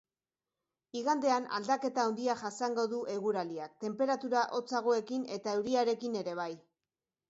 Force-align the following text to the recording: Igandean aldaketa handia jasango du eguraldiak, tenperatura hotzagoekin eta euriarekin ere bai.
Igandean 1.01 1.45
aldaketa 1.57 2.07
handia 2.13 2.37
jasango 2.41 2.87
du 2.95 3.03
eguraldiak, 3.19 3.79
tenperatura 3.87 4.45
hotzagoekin 4.59 5.33
eta 5.41 5.59
euriarekin 5.61 6.23
ere 6.27 6.41
bai. 6.47 6.53